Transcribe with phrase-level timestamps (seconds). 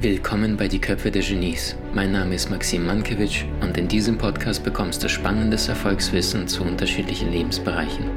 [0.00, 1.76] Willkommen bei Die Köpfe der Genies.
[1.92, 7.32] Mein Name ist Maxim Mankewitsch und in diesem Podcast bekommst du spannendes Erfolgswissen zu unterschiedlichen
[7.32, 8.08] Lebensbereichen.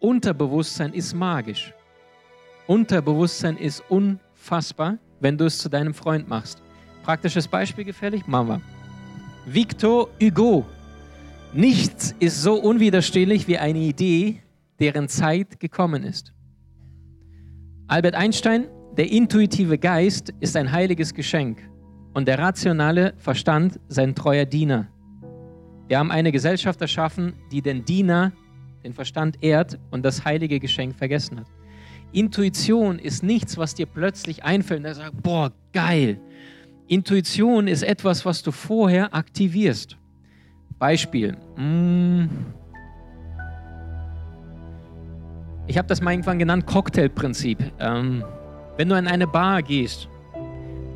[0.00, 1.72] Unterbewusstsein ist magisch.
[2.66, 6.62] Unterbewusstsein ist unfassbar, wenn du es zu deinem Freund machst.
[7.02, 8.26] Praktisches Beispiel gefällig?
[8.26, 8.60] Mama.
[9.46, 10.66] Victor Hugo
[11.54, 14.42] Nichts ist so unwiderstehlich wie eine Idee,
[14.80, 16.34] deren Zeit gekommen ist.
[17.86, 18.66] Albert Einstein,
[18.98, 21.58] der intuitive Geist ist ein heiliges Geschenk
[22.12, 24.88] und der rationale Verstand sein treuer Diener.
[25.88, 28.32] Wir haben eine Gesellschaft erschaffen, die den Diener,
[28.84, 31.46] den Verstand ehrt und das heilige Geschenk vergessen hat.
[32.14, 36.20] Intuition ist nichts, was dir plötzlich einfällt und du sagst, boah, geil.
[36.86, 39.96] Intuition ist etwas, was du vorher aktivierst.
[40.78, 41.36] Beispiel.
[41.56, 42.26] Mm.
[45.66, 47.58] Ich habe das mal irgendwann genannt, Cocktailprinzip.
[47.80, 48.22] Ähm,
[48.76, 50.08] wenn du in eine Bar gehst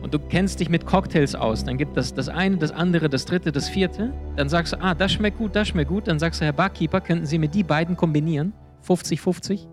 [0.03, 3.25] und du kennst dich mit Cocktails aus, dann gibt es das eine, das andere, das
[3.25, 4.13] dritte, das vierte.
[4.37, 6.07] Dann sagst du, ah, das schmeckt gut, das schmeckt gut.
[6.07, 8.53] Dann sagst du, Herr Barkeeper, könnten Sie mir die beiden kombinieren?
[8.87, 9.67] 50-50.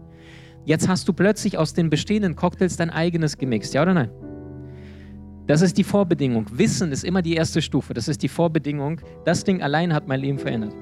[0.66, 4.10] Jetzt hast du plötzlich aus den bestehenden Cocktails dein eigenes gemixt, ja oder nein?
[5.48, 6.48] Das ist die Vorbedingung.
[6.52, 7.94] Wissen ist immer die erste Stufe.
[7.94, 9.00] Das ist die Vorbedingung.
[9.26, 10.74] Das Ding allein hat mein Leben verändert.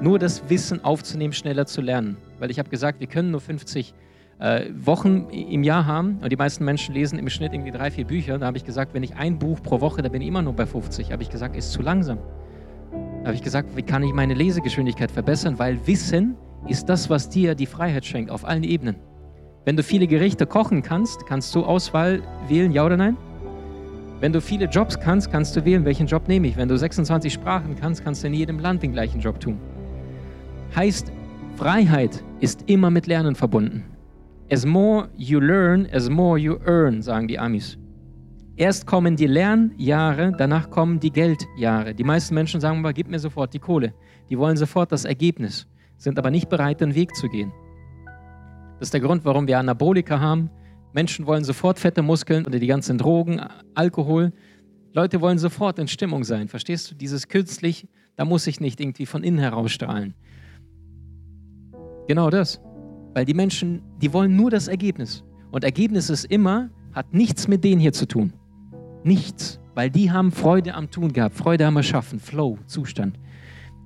[0.00, 2.16] Nur das Wissen aufzunehmen, schneller zu lernen.
[2.40, 3.94] Weil ich habe gesagt, wir können nur 50
[4.40, 8.04] äh, Wochen im Jahr haben und die meisten Menschen lesen im Schnitt irgendwie drei, vier
[8.04, 8.36] Bücher.
[8.38, 10.54] Da habe ich gesagt, wenn ich ein Buch pro Woche, da bin ich immer nur
[10.54, 11.12] bei 50.
[11.12, 12.18] Habe ich gesagt, ist zu langsam.
[12.90, 15.56] Da habe ich gesagt, wie kann ich meine Lesegeschwindigkeit verbessern?
[15.60, 16.34] Weil Wissen
[16.66, 18.96] ist das, was dir die Freiheit schenkt, auf allen Ebenen.
[19.64, 23.16] Wenn du viele Gerichte kochen kannst, kannst du Auswahl wählen, ja oder nein?
[24.20, 26.56] Wenn du viele Jobs kannst, kannst du wählen, welchen Job nehme ich.
[26.56, 29.58] Wenn du 26 Sprachen kannst, kannst du in jedem Land den gleichen Job tun.
[30.74, 31.12] Heißt,
[31.56, 33.84] Freiheit ist immer mit Lernen verbunden.
[34.50, 37.78] As more you learn, as more you earn, sagen die Amis.
[38.56, 41.94] Erst kommen die Lernjahre, danach kommen die Geldjahre.
[41.94, 43.94] Die meisten Menschen sagen mal, gib mir sofort die Kohle.
[44.30, 45.66] Die wollen sofort das Ergebnis,
[45.96, 47.52] sind aber nicht bereit, den Weg zu gehen.
[48.78, 50.50] Das ist der Grund, warum wir Anabolika haben,
[50.94, 53.40] Menschen wollen sofort fette Muskeln oder die ganzen Drogen,
[53.74, 54.32] Alkohol.
[54.92, 56.46] Leute wollen sofort in Stimmung sein.
[56.46, 56.94] Verstehst du?
[56.94, 60.14] Dieses künstlich, da muss ich nicht irgendwie von innen heraus strahlen.
[62.06, 62.60] Genau das.
[63.12, 65.24] Weil die Menschen, die wollen nur das Ergebnis.
[65.50, 68.32] Und Ergebnis ist immer, hat nichts mit denen hier zu tun.
[69.02, 69.58] Nichts.
[69.74, 73.18] Weil die haben Freude am Tun gehabt, Freude am Erschaffen, Flow, Zustand.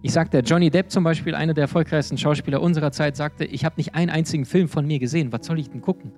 [0.01, 3.75] Ich sagte, Johnny Depp zum Beispiel, einer der erfolgreichsten Schauspieler unserer Zeit, sagte, ich habe
[3.79, 5.33] nicht einen einzigen Film von mir gesehen.
[5.33, 6.13] Was soll ich denn gucken?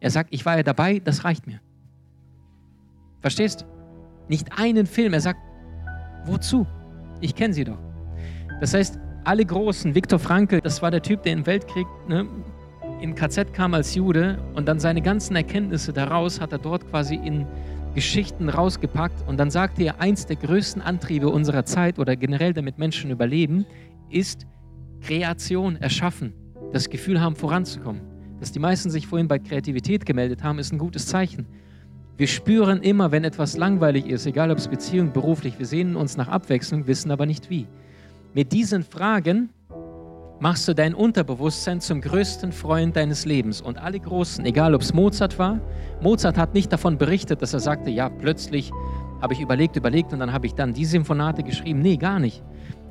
[0.00, 1.60] Er sagt, ich war ja dabei, das reicht mir.
[3.20, 3.66] Verstehst?
[4.28, 5.12] Nicht einen Film.
[5.12, 5.38] Er sagt,
[6.24, 6.66] wozu?
[7.20, 7.78] Ich kenne sie doch.
[8.60, 12.26] Das heißt, alle Großen, Viktor Frankl, das war der Typ, der im Weltkrieg ne,
[13.00, 17.14] in KZ kam als Jude und dann seine ganzen Erkenntnisse daraus hat er dort quasi
[17.14, 17.46] in
[17.94, 22.78] Geschichten rausgepackt und dann sagte er, eins der größten Antriebe unserer Zeit oder generell damit
[22.78, 23.66] Menschen überleben,
[24.10, 24.46] ist
[25.00, 26.32] Kreation, Erschaffen,
[26.72, 28.02] das Gefühl haben, voranzukommen.
[28.40, 31.46] Dass die meisten sich vorhin bei Kreativität gemeldet haben, ist ein gutes Zeichen.
[32.16, 36.16] Wir spüren immer, wenn etwas langweilig ist, egal ob es Beziehung, beruflich, wir sehnen uns
[36.16, 37.66] nach Abwechslung, wissen aber nicht wie.
[38.34, 39.50] Mit diesen Fragen
[40.42, 43.60] machst du dein Unterbewusstsein zum größten Freund deines Lebens.
[43.60, 45.60] Und alle Großen, egal ob es Mozart war,
[46.00, 48.72] Mozart hat nicht davon berichtet, dass er sagte, ja, plötzlich
[49.20, 51.80] habe ich überlegt, überlegt und dann habe ich dann die Symphonate geschrieben.
[51.80, 52.42] Nee, gar nicht.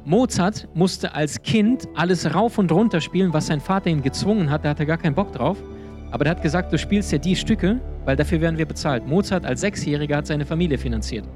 [0.06, 4.64] Mozart musste als Kind alles rauf und runter spielen, was sein Vater ihm gezwungen hat.
[4.64, 5.62] Da hatte gar keinen Bock drauf.
[6.10, 9.06] Aber er hat gesagt, du spielst ja die Stücke, weil dafür werden wir bezahlt.
[9.06, 11.28] Mozart als Sechsjähriger hat seine Familie finanziert.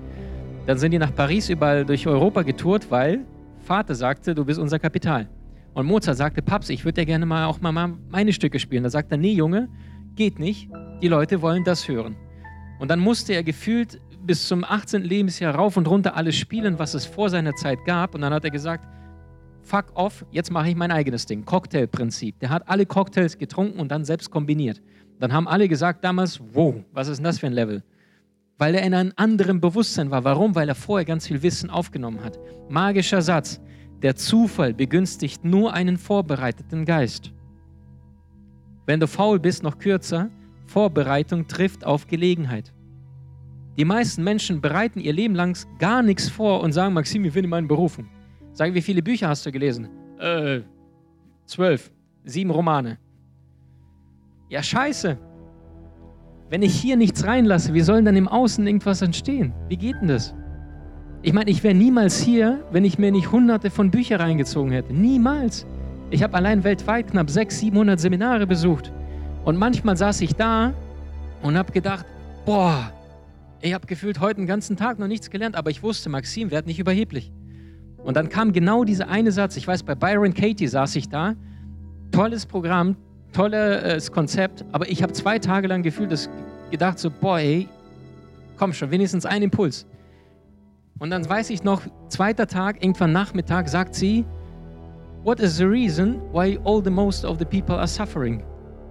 [0.65, 3.25] Dann sind die nach Paris überall durch Europa getourt, weil
[3.59, 5.27] Vater sagte, du bist unser Kapital.
[5.75, 7.71] Und Mozart sagte, Paps, ich würde ja gerne mal auch mal
[8.09, 8.83] meine Stücke spielen.
[8.83, 9.69] Da sagt er, nee, Junge,
[10.15, 10.69] geht nicht.
[11.01, 12.15] Die Leute wollen das hören.
[12.79, 15.03] Und dann musste er gefühlt bis zum 18.
[15.03, 18.15] Lebensjahr rauf und runter alles spielen, was es vor seiner Zeit gab.
[18.15, 18.87] Und dann hat er gesagt,
[19.63, 21.43] fuck off, jetzt mache ich mein eigenes Ding.
[21.43, 22.39] Cocktailprinzip.
[22.39, 24.81] Der hat alle Cocktails getrunken und dann selbst kombiniert.
[25.19, 27.83] Dann haben alle gesagt damals, wow, was ist denn das für ein Level?
[28.57, 30.23] Weil er in einem anderen Bewusstsein war.
[30.23, 30.55] Warum?
[30.55, 32.39] Weil er vorher ganz viel Wissen aufgenommen hat.
[32.69, 33.59] Magischer Satz.
[34.05, 37.33] Der Zufall begünstigt nur einen vorbereiteten Geist.
[38.85, 40.29] Wenn du faul bist, noch kürzer.
[40.67, 42.71] Vorbereitung trifft auf Gelegenheit.
[43.79, 47.49] Die meisten Menschen bereiten ihr Leben lang gar nichts vor und sagen, Maxim, ich finde
[47.49, 48.07] meine Berufung.
[48.53, 49.89] Sagen, wie viele Bücher hast du gelesen?
[50.19, 50.61] Äh,
[51.47, 51.91] zwölf.
[52.25, 52.99] Sieben Romane.
[54.49, 55.17] Ja, scheiße.
[56.51, 59.51] Wenn ich hier nichts reinlasse, wie soll dann im Außen irgendwas entstehen?
[59.67, 60.35] Wie geht denn das?
[61.25, 64.93] Ich meine, ich wäre niemals hier, wenn ich mir nicht hunderte von Büchern reingezogen hätte.
[64.93, 65.65] Niemals.
[66.11, 68.91] Ich habe allein weltweit knapp 600, 700 Seminare besucht.
[69.43, 70.71] Und manchmal saß ich da
[71.41, 72.05] und habe gedacht,
[72.45, 72.93] boah,
[73.59, 76.67] ich habe gefühlt heute den ganzen Tag noch nichts gelernt, aber ich wusste, Maxim, werd
[76.67, 77.31] nicht überheblich.
[78.03, 79.57] Und dann kam genau dieser eine Satz.
[79.57, 81.33] Ich weiß, bei Byron Katie saß ich da.
[82.11, 82.97] Tolles Programm,
[83.33, 86.29] tolles Konzept, aber ich habe zwei Tage lang gefühlt,
[86.69, 87.67] gedacht so, boah, ey,
[88.57, 89.87] komm schon, wenigstens ein Impuls.
[90.99, 94.25] Und dann weiß ich noch, zweiter Tag, irgendwann Nachmittag, sagt sie,
[95.25, 98.43] What is the reason why all the most of the people are suffering?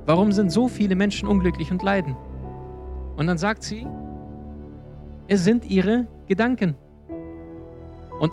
[0.05, 2.17] Warum sind so viele Menschen unglücklich und leiden?
[3.17, 3.87] Und dann sagt sie,
[5.29, 6.75] es sind ihre Gedanken.
[8.19, 8.33] Und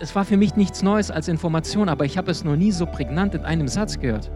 [0.00, 2.86] es war für mich nichts Neues als Information, aber ich habe es noch nie so
[2.86, 4.30] prägnant in einem Satz gehört.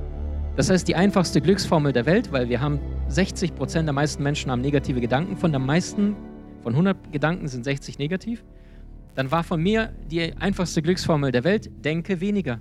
[0.56, 2.78] Das heißt, die einfachste Glücksformel der Welt, weil wir haben
[3.08, 6.14] 60 Prozent der meisten Menschen haben negative Gedanken, von der meisten,
[6.62, 8.44] von 100 Gedanken sind 60 negativ.
[9.14, 12.60] Dann war von mir die einfachste Glücksformel der Welt, denke weniger.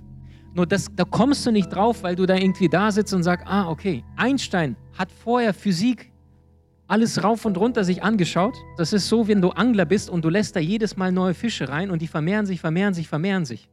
[0.54, 3.46] Nur das, da kommst du nicht drauf, weil du da irgendwie da sitzt und sagst,
[3.46, 6.12] ah, okay, Einstein hat vorher Physik
[6.88, 8.54] alles rauf und runter sich angeschaut.
[8.76, 11.70] Das ist so, wenn du Angler bist und du lässt da jedes Mal neue Fische
[11.70, 13.70] rein und die vermehren sich, vermehren sich, vermehren sich.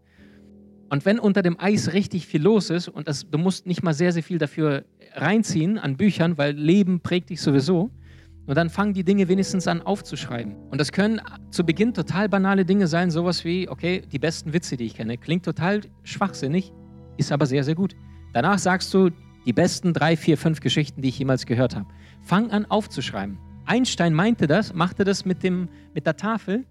[0.90, 3.94] Und wenn unter dem Eis richtig viel los ist und das, du musst nicht mal
[3.94, 7.92] sehr, sehr viel dafür reinziehen an Büchern, weil Leben prägt dich sowieso,
[8.50, 10.56] und dann fangen die Dinge wenigstens an aufzuschreiben.
[10.72, 14.76] Und das können zu Beginn total banale Dinge sein, sowas wie, okay, die besten Witze,
[14.76, 15.20] die ich kenne.
[15.20, 16.74] Klingt total schwachsinnig,
[17.18, 17.96] ist aber sehr, sehr gut.
[18.34, 19.12] Danach sagst du,
[19.46, 21.86] die besten drei, vier, fünf Geschichten, die ich jemals gehört habe.
[22.24, 23.38] Fang an aufzuschreiben.
[23.68, 26.66] Einstein meinte das, machte das mit, dem, mit der Tafel.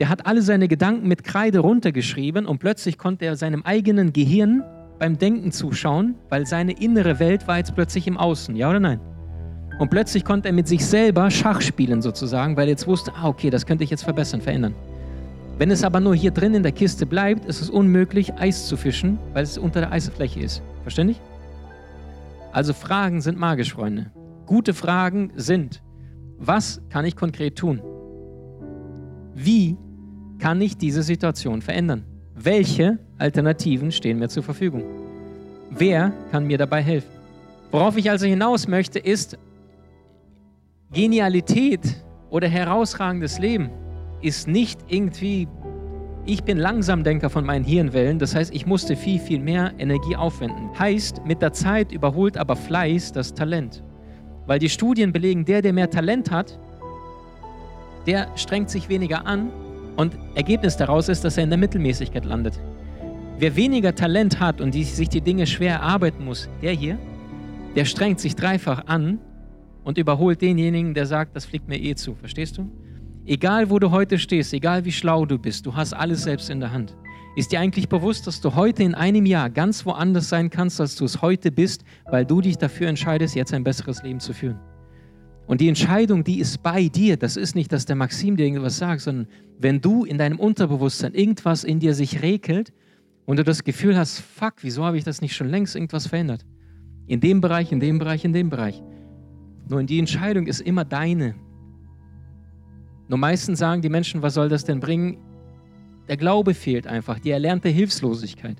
[0.00, 4.64] Der hat alle seine Gedanken mit Kreide runtergeschrieben und plötzlich konnte er seinem eigenen Gehirn
[4.98, 8.56] beim Denken zuschauen, weil seine innere Welt war jetzt plötzlich im Außen.
[8.56, 9.13] Ja oder nein?
[9.78, 13.28] Und plötzlich konnte er mit sich selber Schach spielen sozusagen, weil er jetzt wusste, ah,
[13.28, 14.74] okay, das könnte ich jetzt verbessern, verändern.
[15.58, 18.76] Wenn es aber nur hier drin in der Kiste bleibt, ist es unmöglich, Eis zu
[18.76, 20.62] fischen, weil es unter der Eisfläche ist.
[20.82, 21.20] Verständlich?
[22.52, 24.10] Also Fragen sind magisch, Freunde.
[24.46, 25.82] Gute Fragen sind,
[26.38, 27.80] was kann ich konkret tun?
[29.34, 29.76] Wie
[30.38, 32.04] kann ich diese Situation verändern?
[32.34, 34.84] Welche Alternativen stehen mir zur Verfügung?
[35.70, 37.10] Wer kann mir dabei helfen?
[37.70, 39.38] Worauf ich also hinaus möchte, ist,
[40.94, 41.80] Genialität
[42.30, 43.68] oder herausragendes Leben
[44.22, 45.48] ist nicht irgendwie,
[46.24, 50.70] ich bin Langsamdenker von meinen Hirnwellen, das heißt, ich musste viel, viel mehr Energie aufwenden.
[50.78, 53.82] Heißt, mit der Zeit überholt aber Fleiß das Talent.
[54.46, 56.58] Weil die Studien belegen, der, der mehr Talent hat,
[58.06, 59.50] der strengt sich weniger an
[59.96, 62.60] und Ergebnis daraus ist, dass er in der Mittelmäßigkeit landet.
[63.38, 66.98] Wer weniger Talent hat und die, sich die Dinge schwer erarbeiten muss, der hier,
[67.74, 69.18] der strengt sich dreifach an
[69.84, 72.14] und überholt denjenigen, der sagt, das fliegt mir eh zu.
[72.14, 72.70] Verstehst du?
[73.26, 76.60] Egal, wo du heute stehst, egal wie schlau du bist, du hast alles selbst in
[76.60, 76.96] der Hand.
[77.36, 80.94] Ist dir eigentlich bewusst, dass du heute in einem Jahr ganz woanders sein kannst, als
[80.94, 84.58] du es heute bist, weil du dich dafür entscheidest, jetzt ein besseres Leben zu führen?
[85.46, 87.16] Und die Entscheidung, die ist bei dir.
[87.16, 89.26] Das ist nicht, dass der Maxim dir irgendwas sagt, sondern
[89.58, 92.72] wenn du in deinem Unterbewusstsein irgendwas in dir sich regelt
[93.26, 96.46] und du das Gefühl hast, fuck, wieso habe ich das nicht schon längst irgendwas verändert?
[97.06, 98.82] In dem Bereich, in dem Bereich, in dem Bereich.
[99.68, 101.34] Nur die Entscheidung ist immer deine.
[103.08, 105.18] Nur meistens sagen die Menschen, was soll das denn bringen?
[106.08, 108.58] Der Glaube fehlt einfach, die erlernte Hilflosigkeit.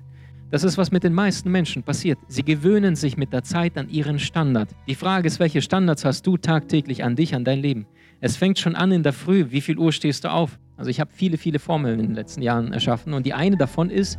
[0.51, 2.19] Das ist, was mit den meisten Menschen passiert.
[2.27, 4.69] Sie gewöhnen sich mit der Zeit an ihren Standard.
[4.87, 7.87] Die Frage ist, welche Standards hast du tagtäglich an dich, an dein Leben?
[8.21, 9.47] Es fängt schon an in der Früh.
[9.49, 10.59] Wie viel Uhr stehst du auf?
[10.77, 13.89] Also ich habe viele, viele Formeln in den letzten Jahren erschaffen und die eine davon
[13.89, 14.17] ist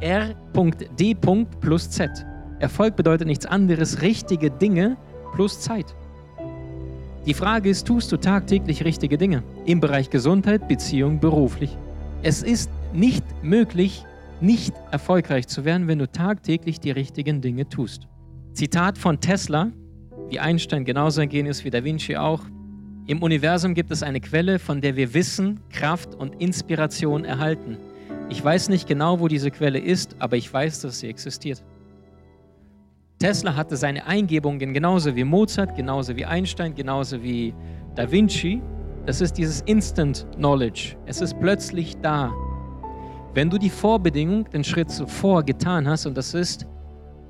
[0.00, 1.16] R.D.
[1.60, 2.10] plus Z.
[2.60, 4.96] Erfolg bedeutet nichts anderes, richtige Dinge
[5.34, 5.94] plus Zeit.
[7.28, 11.76] Die Frage ist, tust du tagtäglich richtige Dinge im Bereich Gesundheit, Beziehung, beruflich?
[12.22, 14.06] Es ist nicht möglich,
[14.40, 18.08] nicht erfolgreich zu werden, wenn du tagtäglich die richtigen Dinge tust.
[18.54, 19.70] Zitat von Tesla,
[20.30, 22.40] wie Einstein genauso ein Genius wie Da Vinci auch.
[23.06, 27.76] Im Universum gibt es eine Quelle, von der wir Wissen, Kraft und Inspiration erhalten.
[28.30, 31.62] Ich weiß nicht genau, wo diese Quelle ist, aber ich weiß, dass sie existiert.
[33.18, 37.52] Tesla hatte seine Eingebungen genauso wie Mozart, genauso wie Einstein, genauso wie
[37.96, 38.62] Da Vinci.
[39.06, 40.96] Das ist dieses Instant Knowledge.
[41.04, 42.32] Es ist plötzlich da.
[43.34, 46.64] Wenn du die Vorbedingung, den Schritt zuvor getan hast, und das ist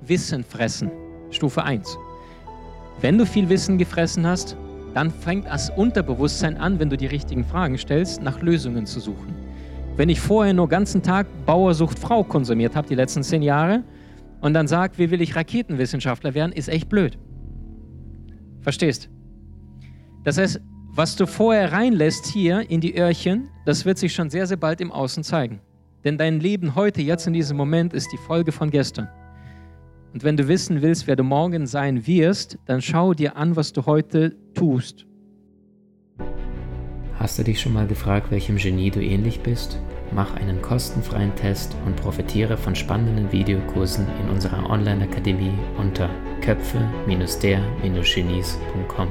[0.03, 0.91] Wissen fressen,
[1.31, 1.97] Stufe 1.
[3.01, 4.59] Wenn du viel Wissen gefressen hast,
[4.93, 9.35] dann fängt das Unterbewusstsein an, wenn du die richtigen Fragen stellst, nach Lösungen zu suchen.
[9.97, 13.83] Wenn ich vorher nur ganzen Tag Bauersucht Frau konsumiert habe, die letzten zehn Jahre,
[14.41, 17.19] und dann sagt, wie will ich Raketenwissenschaftler werden, ist echt blöd.
[18.61, 19.11] Verstehst?
[20.25, 24.47] Das heißt, was du vorher reinlässt hier in die Öhrchen, das wird sich schon sehr,
[24.47, 25.61] sehr bald im Außen zeigen.
[26.05, 29.09] Denn dein Leben heute, jetzt in diesem Moment, ist die Folge von gestern.
[30.13, 33.73] Und wenn du wissen willst, wer du morgen sein wirst, dann schau dir an, was
[33.73, 35.07] du heute tust.
[37.15, 39.79] Hast du dich schon mal gefragt, welchem Genie du ähnlich bist?
[40.13, 46.09] Mach einen kostenfreien Test und profitiere von spannenden Videokursen in unserer Online-Akademie unter
[46.41, 49.09] köpfe-der-genies.com.